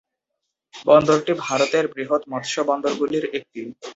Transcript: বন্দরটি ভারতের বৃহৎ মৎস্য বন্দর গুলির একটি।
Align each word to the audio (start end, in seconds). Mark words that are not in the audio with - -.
বন্দরটি 0.85 1.33
ভারতের 1.45 1.85
বৃহৎ 1.93 2.21
মৎস্য 2.31 2.57
বন্দর 2.69 2.91
গুলির 2.99 3.25
একটি। 3.37 3.59